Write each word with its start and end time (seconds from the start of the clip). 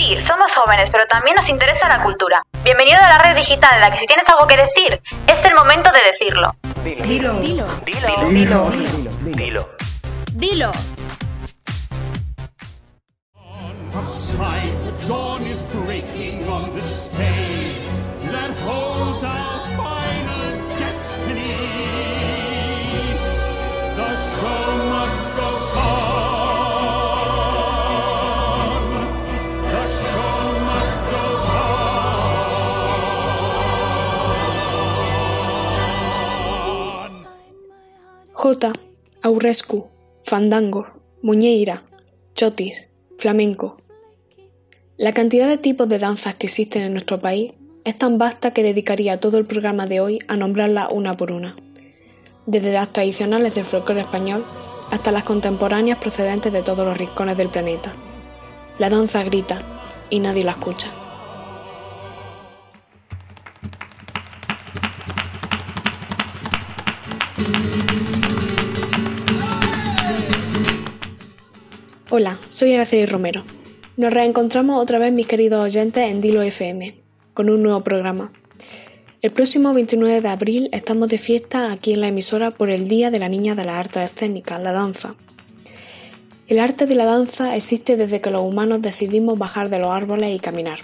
Sí, 0.00 0.18
somos 0.22 0.54
jóvenes, 0.54 0.88
pero 0.88 1.04
también 1.06 1.36
nos 1.36 1.50
interesa 1.50 1.86
la 1.86 2.02
cultura. 2.02 2.42
Bienvenido 2.64 2.96
a 3.02 3.06
la 3.10 3.18
red 3.18 3.36
digital 3.36 3.74
en 3.74 3.82
la 3.82 3.90
que 3.90 3.98
si 3.98 4.06
tienes 4.06 4.26
algo 4.30 4.46
que 4.46 4.56
decir, 4.56 4.98
es 5.26 5.44
el 5.44 5.54
momento 5.54 5.90
de 5.92 5.98
decirlo. 6.10 6.56
Dilo. 6.82 7.34
Dilo. 7.34 7.66
Dilo. 7.84 8.30
Dilo. 8.30 8.70
Dilo. 9.20 9.68
Dilo. 10.32 10.72
Jota, 38.50 38.72
Aurescu, 39.22 39.86
Fandango, 40.24 40.88
Muñeira, 41.22 41.84
Chotis, 42.34 42.88
Flamenco. 43.16 43.76
La 44.96 45.14
cantidad 45.14 45.46
de 45.46 45.56
tipos 45.56 45.88
de 45.88 46.00
danzas 46.00 46.34
que 46.34 46.48
existen 46.48 46.82
en 46.82 46.90
nuestro 46.90 47.20
país 47.20 47.52
es 47.84 47.96
tan 47.96 48.18
vasta 48.18 48.52
que 48.52 48.64
dedicaría 48.64 49.20
todo 49.20 49.38
el 49.38 49.44
programa 49.44 49.86
de 49.86 50.00
hoy 50.00 50.18
a 50.26 50.36
nombrarlas 50.36 50.88
una 50.90 51.16
por 51.16 51.30
una, 51.30 51.54
desde 52.46 52.72
las 52.72 52.92
tradicionales 52.92 53.54
del 53.54 53.66
folclore 53.66 54.00
español 54.00 54.44
hasta 54.90 55.12
las 55.12 55.22
contemporáneas 55.22 55.98
procedentes 55.98 56.52
de 56.52 56.64
todos 56.64 56.84
los 56.84 56.98
rincones 56.98 57.36
del 57.36 57.50
planeta. 57.50 57.94
La 58.80 58.90
danza 58.90 59.22
grita 59.22 59.62
y 60.10 60.18
nadie 60.18 60.42
la 60.42 60.50
escucha. 60.50 60.92
Hola, 72.12 72.40
soy 72.48 72.74
Araceli 72.74 73.06
Romero. 73.06 73.44
Nos 73.96 74.12
reencontramos 74.12 74.82
otra 74.82 74.98
vez, 74.98 75.12
mis 75.12 75.28
queridos 75.28 75.64
oyentes, 75.64 76.10
en 76.10 76.20
Dilo 76.20 76.42
FM, 76.42 77.00
con 77.34 77.48
un 77.48 77.62
nuevo 77.62 77.84
programa. 77.84 78.32
El 79.22 79.30
próximo 79.30 79.72
29 79.72 80.20
de 80.20 80.28
abril 80.28 80.68
estamos 80.72 81.06
de 81.06 81.18
fiesta 81.18 81.70
aquí 81.70 81.92
en 81.92 82.00
la 82.00 82.08
emisora 82.08 82.50
por 82.50 82.68
el 82.68 82.88
Día 82.88 83.12
de 83.12 83.20
la 83.20 83.28
Niña 83.28 83.54
de 83.54 83.64
las 83.64 83.76
Artes 83.76 84.10
Escénicas, 84.10 84.60
la 84.60 84.72
danza. 84.72 85.14
El 86.48 86.58
arte 86.58 86.86
de 86.86 86.96
la 86.96 87.04
danza 87.04 87.54
existe 87.54 87.96
desde 87.96 88.20
que 88.20 88.32
los 88.32 88.42
humanos 88.42 88.82
decidimos 88.82 89.38
bajar 89.38 89.68
de 89.68 89.78
los 89.78 89.92
árboles 89.92 90.34
y 90.34 90.40
caminar. 90.40 90.80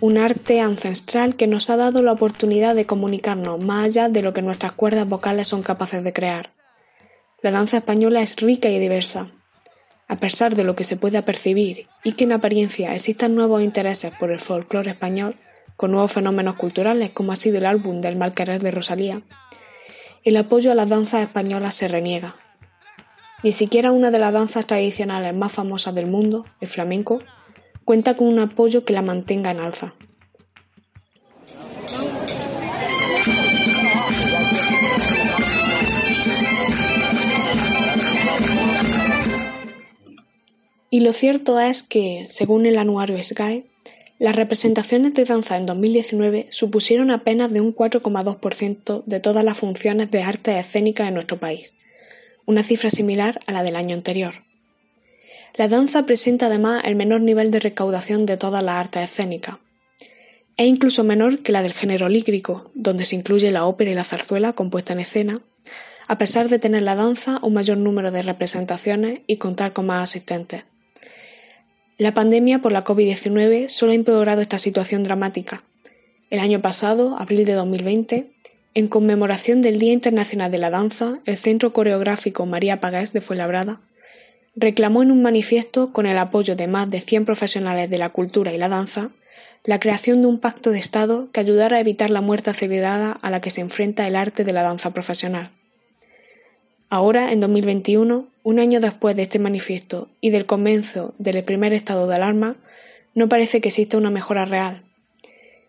Un 0.00 0.18
arte 0.18 0.60
ancestral 0.60 1.34
que 1.34 1.46
nos 1.46 1.70
ha 1.70 1.78
dado 1.78 2.02
la 2.02 2.12
oportunidad 2.12 2.74
de 2.74 2.84
comunicarnos 2.84 3.58
más 3.58 3.86
allá 3.86 4.10
de 4.10 4.20
lo 4.20 4.34
que 4.34 4.42
nuestras 4.42 4.72
cuerdas 4.72 5.08
vocales 5.08 5.48
son 5.48 5.62
capaces 5.62 6.04
de 6.04 6.12
crear. 6.12 6.52
La 7.40 7.52
danza 7.52 7.78
española 7.78 8.20
es 8.20 8.36
rica 8.36 8.68
y 8.68 8.78
diversa, 8.78 9.32
a 10.10 10.16
pesar 10.16 10.56
de 10.56 10.64
lo 10.64 10.74
que 10.74 10.82
se 10.82 10.96
pueda 10.96 11.24
percibir 11.24 11.86
y 12.02 12.12
que 12.12 12.24
en 12.24 12.32
apariencia 12.32 12.96
existan 12.96 13.36
nuevos 13.36 13.62
intereses 13.62 14.12
por 14.18 14.32
el 14.32 14.40
folclore 14.40 14.90
español, 14.90 15.36
con 15.76 15.92
nuevos 15.92 16.10
fenómenos 16.10 16.56
culturales 16.56 17.10
como 17.10 17.30
ha 17.30 17.36
sido 17.36 17.58
el 17.58 17.66
álbum 17.66 18.00
del 18.00 18.16
mal 18.16 18.34
querer 18.34 18.60
de 18.60 18.72
Rosalía, 18.72 19.22
el 20.24 20.36
apoyo 20.36 20.72
a 20.72 20.74
las 20.74 20.88
danzas 20.88 21.22
españolas 21.22 21.76
se 21.76 21.86
reniega. 21.86 22.34
Ni 23.44 23.52
siquiera 23.52 23.92
una 23.92 24.10
de 24.10 24.18
las 24.18 24.32
danzas 24.32 24.66
tradicionales 24.66 25.32
más 25.32 25.52
famosas 25.52 25.94
del 25.94 26.08
mundo, 26.08 26.44
el 26.60 26.68
flamenco, 26.68 27.20
cuenta 27.84 28.16
con 28.16 28.26
un 28.26 28.40
apoyo 28.40 28.84
que 28.84 28.92
la 28.92 29.02
mantenga 29.02 29.52
en 29.52 29.60
alza. 29.60 29.94
Y 40.90 41.00
lo 41.00 41.12
cierto 41.12 41.60
es 41.60 41.84
que, 41.84 42.24
según 42.26 42.66
el 42.66 42.76
anuario 42.76 43.22
SGAE, 43.22 43.64
las 44.18 44.34
representaciones 44.34 45.14
de 45.14 45.24
danza 45.24 45.56
en 45.56 45.64
2019 45.64 46.48
supusieron 46.50 47.12
apenas 47.12 47.52
de 47.52 47.60
un 47.60 47.74
4,2% 47.74 49.04
de 49.06 49.20
todas 49.20 49.44
las 49.44 49.56
funciones 49.56 50.10
de 50.10 50.22
arte 50.22 50.58
escénica 50.58 51.06
en 51.06 51.14
nuestro 51.14 51.38
país, 51.38 51.74
una 52.44 52.64
cifra 52.64 52.90
similar 52.90 53.40
a 53.46 53.52
la 53.52 53.62
del 53.62 53.76
año 53.76 53.94
anterior. 53.94 54.44
La 55.54 55.68
danza 55.68 56.06
presenta 56.06 56.46
además 56.46 56.82
el 56.84 56.96
menor 56.96 57.20
nivel 57.20 57.52
de 57.52 57.60
recaudación 57.60 58.26
de 58.26 58.36
todas 58.36 58.62
las 58.62 58.74
artes 58.74 59.04
escénicas. 59.04 59.56
Es 60.56 60.66
incluso 60.66 61.04
menor 61.04 61.42
que 61.42 61.52
la 61.52 61.62
del 61.62 61.72
género 61.72 62.08
lírico, 62.08 62.72
donde 62.74 63.04
se 63.04 63.16
incluye 63.16 63.50
la 63.52 63.64
ópera 63.64 63.92
y 63.92 63.94
la 63.94 64.04
zarzuela 64.04 64.52
compuesta 64.52 64.92
en 64.92 65.00
escena, 65.00 65.40
a 66.08 66.18
pesar 66.18 66.48
de 66.48 66.58
tener 66.58 66.82
la 66.82 66.96
danza 66.96 67.38
un 67.42 67.54
mayor 67.54 67.78
número 67.78 68.10
de 68.10 68.22
representaciones 68.22 69.20
y 69.28 69.36
contar 69.36 69.72
con 69.72 69.86
más 69.86 70.02
asistentes. 70.02 70.64
La 72.00 72.14
pandemia 72.14 72.60
por 72.60 72.72
la 72.72 72.82
COVID-19 72.82 73.68
solo 73.68 73.92
ha 73.92 73.94
empeorado 73.94 74.40
esta 74.40 74.56
situación 74.56 75.02
dramática. 75.02 75.64
El 76.30 76.40
año 76.40 76.62
pasado, 76.62 77.18
abril 77.18 77.44
de 77.44 77.52
2020, 77.52 78.30
en 78.72 78.88
conmemoración 78.88 79.60
del 79.60 79.78
Día 79.78 79.92
Internacional 79.92 80.50
de 80.50 80.56
la 80.56 80.70
Danza, 80.70 81.20
el 81.26 81.36
Centro 81.36 81.74
Coreográfico 81.74 82.46
María 82.46 82.80
Pagés 82.80 83.12
de 83.12 83.20
Fuenlabrada 83.20 83.80
reclamó 84.56 85.02
en 85.02 85.10
un 85.10 85.20
manifiesto, 85.20 85.92
con 85.92 86.06
el 86.06 86.16
apoyo 86.16 86.56
de 86.56 86.68
más 86.68 86.88
de 86.88 87.00
100 87.00 87.26
profesionales 87.26 87.90
de 87.90 87.98
la 87.98 88.08
cultura 88.08 88.54
y 88.54 88.56
la 88.56 88.70
danza, 88.70 89.10
la 89.64 89.78
creación 89.78 90.22
de 90.22 90.28
un 90.28 90.40
pacto 90.40 90.70
de 90.70 90.78
Estado 90.78 91.28
que 91.32 91.40
ayudara 91.40 91.76
a 91.76 91.80
evitar 91.80 92.08
la 92.08 92.22
muerte 92.22 92.48
acelerada 92.48 93.12
a 93.12 93.30
la 93.30 93.42
que 93.42 93.50
se 93.50 93.60
enfrenta 93.60 94.06
el 94.06 94.16
arte 94.16 94.42
de 94.44 94.54
la 94.54 94.62
danza 94.62 94.94
profesional. 94.94 95.50
Ahora, 96.92 97.30
en 97.30 97.38
2021, 97.38 98.26
un 98.42 98.58
año 98.58 98.80
después 98.80 99.14
de 99.14 99.22
este 99.22 99.38
manifiesto 99.38 100.08
y 100.20 100.30
del 100.30 100.44
comienzo 100.44 101.14
del 101.18 101.44
primer 101.44 101.72
estado 101.72 102.08
de 102.08 102.16
alarma, 102.16 102.56
no 103.14 103.28
parece 103.28 103.60
que 103.60 103.68
exista 103.68 103.96
una 103.96 104.10
mejora 104.10 104.44
real. 104.44 104.82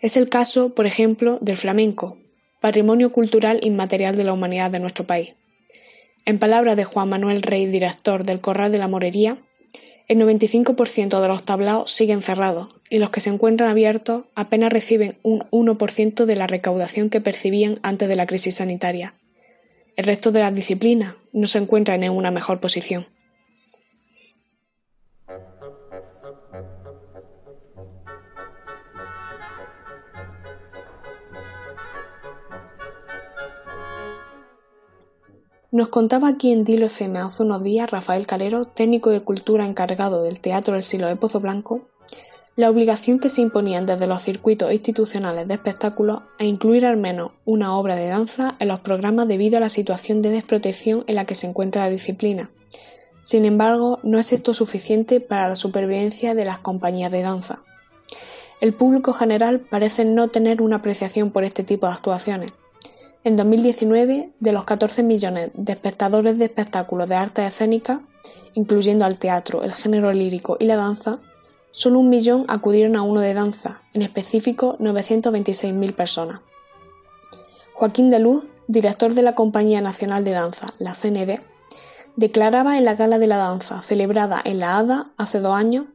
Es 0.00 0.16
el 0.16 0.28
caso, 0.28 0.74
por 0.74 0.86
ejemplo, 0.86 1.38
del 1.40 1.56
flamenco, 1.56 2.18
patrimonio 2.60 3.12
cultural 3.12 3.60
inmaterial 3.62 4.16
de 4.16 4.24
la 4.24 4.32
humanidad 4.32 4.72
de 4.72 4.80
nuestro 4.80 5.06
país. 5.06 5.34
En 6.24 6.40
palabras 6.40 6.76
de 6.76 6.82
Juan 6.82 7.10
Manuel 7.10 7.42
Rey, 7.42 7.66
director 7.66 8.24
del 8.24 8.40
Corral 8.40 8.72
de 8.72 8.78
la 8.78 8.88
Morería, 8.88 9.38
el 10.08 10.18
95% 10.18 11.22
de 11.22 11.28
los 11.28 11.44
tablaos 11.44 11.92
siguen 11.92 12.22
cerrados 12.22 12.74
y 12.90 12.98
los 12.98 13.10
que 13.10 13.20
se 13.20 13.30
encuentran 13.30 13.70
abiertos 13.70 14.24
apenas 14.34 14.72
reciben 14.72 15.16
un 15.22 15.44
1% 15.50 16.24
de 16.24 16.34
la 16.34 16.48
recaudación 16.48 17.08
que 17.08 17.20
percibían 17.20 17.74
antes 17.82 18.08
de 18.08 18.16
la 18.16 18.26
crisis 18.26 18.56
sanitaria. 18.56 19.14
El 19.96 20.06
resto 20.06 20.32
de 20.32 20.40
las 20.40 20.54
disciplinas 20.54 21.14
no 21.32 21.46
se 21.46 21.58
encuentran 21.58 22.02
en 22.02 22.12
una 22.12 22.30
mejor 22.30 22.60
posición. 22.60 23.06
Nos 35.70 35.88
contaba 35.88 36.28
aquí 36.28 36.52
en 36.52 36.62
Dilo 36.62 36.86
FM 36.86 37.18
hace 37.18 37.42
unos 37.42 37.62
días 37.64 37.90
Rafael 37.90 38.28
Calero, 38.28 38.64
técnico 38.64 39.10
de 39.10 39.22
cultura 39.22 39.66
encargado 39.66 40.22
del 40.22 40.38
Teatro 40.38 40.74
del 40.74 40.84
Siglo 40.84 41.08
de 41.08 41.16
Pozo 41.16 41.40
Blanco, 41.40 41.84
la 42.56 42.70
obligación 42.70 43.18
que 43.18 43.28
se 43.28 43.40
imponían 43.40 43.84
desde 43.84 44.06
los 44.06 44.22
circuitos 44.22 44.72
institucionales 44.72 45.48
de 45.48 45.54
espectáculos 45.54 46.22
a 46.38 46.44
incluir 46.44 46.86
al 46.86 46.96
menos 46.96 47.32
una 47.44 47.76
obra 47.76 47.96
de 47.96 48.06
danza 48.06 48.54
en 48.60 48.68
los 48.68 48.80
programas 48.80 49.26
debido 49.26 49.56
a 49.56 49.60
la 49.60 49.68
situación 49.68 50.22
de 50.22 50.30
desprotección 50.30 51.04
en 51.08 51.16
la 51.16 51.24
que 51.24 51.34
se 51.34 51.48
encuentra 51.48 51.82
la 51.82 51.90
disciplina. 51.90 52.50
Sin 53.22 53.44
embargo, 53.44 53.98
no 54.02 54.18
es 54.18 54.32
esto 54.32 54.54
suficiente 54.54 55.18
para 55.20 55.48
la 55.48 55.54
supervivencia 55.56 56.34
de 56.34 56.44
las 56.44 56.58
compañías 56.58 57.10
de 57.10 57.22
danza. 57.22 57.64
El 58.60 58.72
público 58.72 59.12
general 59.12 59.60
parece 59.60 60.04
no 60.04 60.28
tener 60.28 60.62
una 60.62 60.76
apreciación 60.76 61.32
por 61.32 61.42
este 61.42 61.64
tipo 61.64 61.86
de 61.86 61.94
actuaciones. 61.94 62.52
En 63.24 63.36
2019, 63.36 64.30
de 64.38 64.52
los 64.52 64.64
14 64.64 65.02
millones 65.02 65.50
de 65.54 65.72
espectadores 65.72 66.38
de 66.38 66.44
espectáculos 66.44 67.08
de 67.08 67.14
arte 67.16 67.46
escénica, 67.46 68.02
incluyendo 68.52 69.06
al 69.06 69.18
teatro, 69.18 69.64
el 69.64 69.72
género 69.72 70.12
lírico 70.12 70.56
y 70.60 70.66
la 70.66 70.76
danza, 70.76 71.20
Solo 71.76 71.98
un 71.98 72.08
millón 72.08 72.44
acudieron 72.46 72.94
a 72.94 73.02
uno 73.02 73.20
de 73.20 73.34
danza, 73.34 73.82
en 73.94 74.02
específico 74.02 74.78
926.000 74.78 75.96
personas. 75.96 76.40
Joaquín 77.72 78.10
de 78.10 78.20
Luz, 78.20 78.48
director 78.68 79.12
de 79.12 79.22
la 79.22 79.34
Compañía 79.34 79.80
Nacional 79.80 80.22
de 80.22 80.30
Danza, 80.30 80.68
la 80.78 80.94
CND, 80.94 81.40
declaraba 82.14 82.78
en 82.78 82.84
la 82.84 82.94
Gala 82.94 83.18
de 83.18 83.26
la 83.26 83.38
Danza, 83.38 83.82
celebrada 83.82 84.40
en 84.44 84.60
la 84.60 84.78
ADA 84.78 85.10
hace 85.16 85.40
dos 85.40 85.56
años, 85.56 85.86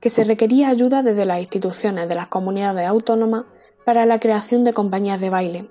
que 0.00 0.08
se 0.08 0.24
requería 0.24 0.70
ayuda 0.70 1.02
desde 1.02 1.26
las 1.26 1.40
instituciones 1.40 2.08
de 2.08 2.14
las 2.14 2.28
comunidades 2.28 2.88
autónomas 2.88 3.44
para 3.84 4.06
la 4.06 4.18
creación 4.18 4.64
de 4.64 4.72
compañías 4.72 5.20
de 5.20 5.28
baile. 5.28 5.70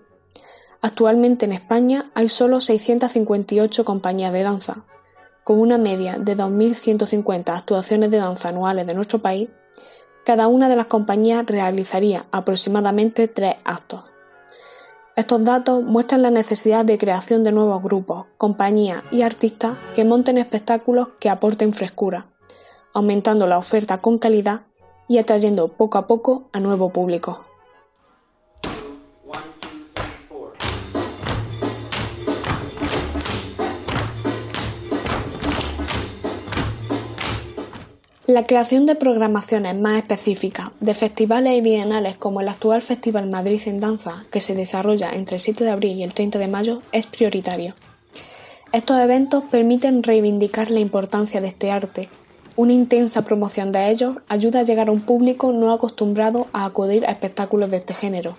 Actualmente 0.83 1.45
en 1.45 1.53
España 1.53 2.11
hay 2.13 2.29
solo 2.29 2.61
658 2.61 3.83
compañías 3.83 4.31
de 4.31 4.43
danza, 4.43 4.85
con 5.45 5.59
una 5.59 5.77
media 5.77 6.17
de 6.17 6.35
2.150 6.35 7.55
actuaciones 7.55 8.09
de 8.09 8.17
danza 8.17 8.49
anuales 8.49 8.87
de 8.87 8.95
nuestro 8.95 9.19
país, 9.19 9.47
cada 10.25 10.47
una 10.47 10.69
de 10.69 10.75
las 10.75 10.87
compañías 10.87 11.45
realizaría 11.45 12.25
aproximadamente 12.31 13.27
tres 13.27 13.53
actos. 13.63 14.05
Estos 15.15 15.43
datos 15.43 15.83
muestran 15.83 16.23
la 16.23 16.31
necesidad 16.31 16.83
de 16.83 16.97
creación 16.97 17.43
de 17.43 17.51
nuevos 17.51 17.83
grupos, 17.83 18.25
compañías 18.37 19.03
y 19.11 19.21
artistas 19.21 19.75
que 19.93 20.03
monten 20.03 20.39
espectáculos 20.39 21.09
que 21.19 21.29
aporten 21.29 21.73
frescura, 21.73 22.25
aumentando 22.95 23.45
la 23.45 23.59
oferta 23.59 24.01
con 24.01 24.17
calidad 24.17 24.61
y 25.07 25.19
atrayendo 25.19 25.67
poco 25.67 25.99
a 25.99 26.07
poco 26.07 26.49
a 26.53 26.59
nuevo 26.59 26.89
público. 26.89 27.45
La 38.27 38.47
creación 38.47 38.87
de 38.87 38.95
programaciones 38.95 39.79
más 39.79 39.97
específicas 39.97 40.71
de 40.79 40.95
festivales 40.95 41.53
y 41.53 41.61
bienales 41.61 42.17
como 42.17 42.41
el 42.41 42.49
actual 42.49 42.81
Festival 42.81 43.29
Madrid 43.29 43.61
en 43.67 43.79
Danza, 43.79 44.25
que 44.31 44.39
se 44.39 44.55
desarrolla 44.55 45.11
entre 45.11 45.35
el 45.35 45.41
7 45.41 45.63
de 45.63 45.69
abril 45.69 45.99
y 45.99 46.03
el 46.03 46.15
30 46.15 46.39
de 46.39 46.47
mayo, 46.47 46.79
es 46.91 47.05
prioritario. 47.05 47.75
Estos 48.71 48.97
eventos 48.97 49.43
permiten 49.51 50.01
reivindicar 50.01 50.71
la 50.71 50.79
importancia 50.79 51.39
de 51.39 51.49
este 51.49 51.69
arte. 51.69 52.09
Una 52.55 52.73
intensa 52.73 53.23
promoción 53.23 53.71
de 53.71 53.91
ellos 53.91 54.15
ayuda 54.27 54.61
a 54.61 54.63
llegar 54.63 54.89
a 54.89 54.93
un 54.93 55.01
público 55.01 55.53
no 55.53 55.71
acostumbrado 55.71 56.47
a 56.51 56.65
acudir 56.65 57.05
a 57.05 57.11
espectáculos 57.11 57.69
de 57.69 57.77
este 57.77 57.93
género. 57.93 58.37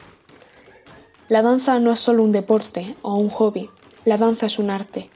La 1.28 1.42
danza 1.42 1.78
no 1.78 1.92
es 1.92 2.00
solo 2.00 2.24
un 2.24 2.32
deporte 2.32 2.96
o 3.02 3.14
un 3.14 3.30
hobby, 3.30 3.70
la 4.04 4.16
danza 4.16 4.46
es 4.46 4.58
un 4.58 4.70
arte, 4.70 5.10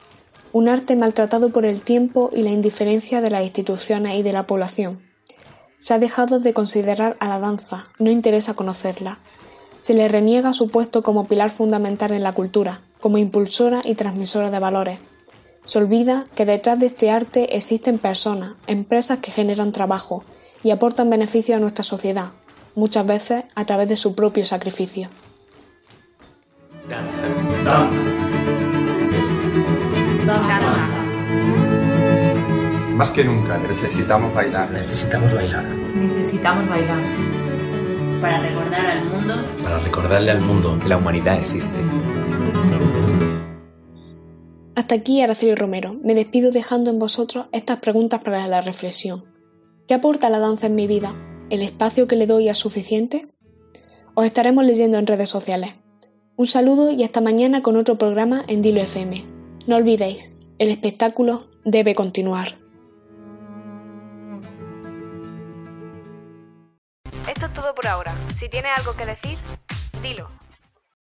un 0.53 0.67
arte 0.67 0.95
maltratado 0.95 1.51
por 1.51 1.65
el 1.65 1.81
tiempo 1.81 2.29
y 2.33 2.41
la 2.43 2.49
indiferencia 2.49 3.21
de 3.21 3.29
las 3.29 3.43
instituciones 3.43 4.15
y 4.15 4.23
de 4.23 4.33
la 4.33 4.45
población. 4.45 5.01
Se 5.77 5.93
ha 5.93 5.99
dejado 5.99 6.39
de 6.39 6.53
considerar 6.53 7.17
a 7.19 7.27
la 7.27 7.39
danza, 7.39 7.85
no 7.97 8.11
interesa 8.11 8.53
conocerla. 8.53 9.19
Se 9.77 9.93
le 9.93 10.07
reniega 10.07 10.53
su 10.53 10.69
puesto 10.69 11.01
como 11.01 11.27
pilar 11.27 11.49
fundamental 11.49 12.11
en 12.11 12.23
la 12.23 12.33
cultura, 12.33 12.81
como 12.99 13.17
impulsora 13.17 13.81
y 13.83 13.95
transmisora 13.95 14.51
de 14.51 14.59
valores. 14.59 14.99
Se 15.65 15.79
olvida 15.79 16.27
que 16.35 16.45
detrás 16.45 16.79
de 16.79 16.87
este 16.87 17.11
arte 17.11 17.55
existen 17.55 17.97
personas, 17.97 18.55
empresas 18.67 19.19
que 19.19 19.31
generan 19.31 19.71
trabajo 19.71 20.23
y 20.63 20.71
aportan 20.71 21.09
beneficio 21.09 21.55
a 21.55 21.59
nuestra 21.59 21.83
sociedad, 21.83 22.31
muchas 22.75 23.05
veces 23.05 23.45
a 23.55 23.65
través 23.65 23.87
de 23.87 23.97
su 23.97 24.13
propio 24.13 24.45
sacrificio. 24.45 25.09
Más 32.95 33.09
que 33.11 33.23
nunca 33.23 33.57
necesitamos 33.57 34.33
bailar. 34.33 34.69
Necesitamos 34.71 35.33
bailar. 35.33 35.63
Necesitamos 35.63 36.69
bailar. 36.69 36.97
Para 38.21 38.39
recordar 38.39 38.85
al 38.85 39.05
mundo. 39.05 39.35
Para 39.63 39.79
recordarle 39.79 40.31
al 40.31 40.41
mundo 40.41 40.77
que 40.79 40.87
la 40.87 40.97
humanidad 40.97 41.37
existe. 41.37 41.79
Hasta 44.75 44.95
aquí 44.95 45.21
Araceli 45.21 45.55
Romero. 45.55 45.95
Me 46.03 46.13
despido 46.13 46.51
dejando 46.51 46.91
en 46.91 46.99
vosotros 46.99 47.47
estas 47.51 47.77
preguntas 47.77 48.19
para 48.19 48.47
la 48.47 48.61
reflexión. 48.61 49.25
¿Qué 49.87 49.95
aporta 49.95 50.29
la 50.29 50.39
danza 50.39 50.67
en 50.67 50.75
mi 50.75 50.85
vida? 50.85 51.13
¿El 51.49 51.63
espacio 51.63 52.07
que 52.07 52.15
le 52.15 52.27
doy 52.27 52.49
es 52.49 52.57
suficiente? 52.57 53.27
Os 54.13 54.25
estaremos 54.25 54.63
leyendo 54.63 54.99
en 54.99 55.07
redes 55.07 55.29
sociales. 55.29 55.71
Un 56.35 56.45
saludo 56.45 56.91
y 56.91 57.03
hasta 57.03 57.21
mañana 57.21 57.61
con 57.61 57.75
otro 57.75 57.97
programa 57.97 58.43
en 58.47 58.61
Dilo 58.61 58.81
FM. 58.81 59.40
No 59.71 59.77
olvidéis, 59.77 60.33
el 60.59 60.69
espectáculo 60.69 61.49
debe 61.63 61.95
continuar. 61.95 62.57
Esto 67.25 67.45
es 67.45 67.53
todo 67.53 67.73
por 67.73 67.87
ahora. 67.87 68.13
Si 68.35 68.49
tienes 68.49 68.77
algo 68.77 68.97
que 68.97 69.05
decir, 69.05 69.39
dilo. 70.03 70.40